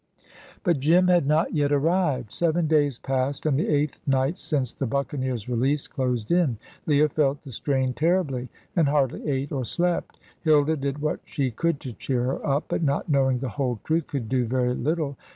[0.63, 2.33] But Jim had not yet arrived.
[2.33, 6.57] Seven days passed, and the eighth night since the buccaneer's release closed in.
[6.87, 10.19] Leah felt the strain terribly, and hardly ate or slept.
[10.41, 14.07] Hilda did what she could to cheer her up, but, not knowing the whole truth,
[14.07, 15.17] could do very little.